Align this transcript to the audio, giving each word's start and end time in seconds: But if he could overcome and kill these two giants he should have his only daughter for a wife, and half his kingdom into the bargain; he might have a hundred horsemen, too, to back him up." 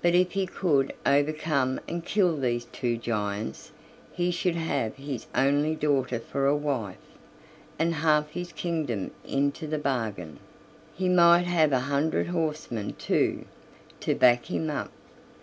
But 0.00 0.14
if 0.14 0.32
he 0.32 0.46
could 0.46 0.94
overcome 1.04 1.80
and 1.86 2.02
kill 2.02 2.34
these 2.34 2.64
two 2.72 2.96
giants 2.96 3.72
he 4.10 4.30
should 4.30 4.54
have 4.54 4.96
his 4.96 5.26
only 5.34 5.74
daughter 5.74 6.18
for 6.18 6.46
a 6.46 6.56
wife, 6.56 6.96
and 7.78 7.96
half 7.96 8.30
his 8.30 8.52
kingdom 8.52 9.10
into 9.22 9.66
the 9.66 9.76
bargain; 9.76 10.38
he 10.94 11.10
might 11.10 11.44
have 11.44 11.72
a 11.74 11.80
hundred 11.80 12.28
horsemen, 12.28 12.94
too, 12.94 13.44
to 14.00 14.14
back 14.14 14.46
him 14.50 14.70
up." 14.70 14.90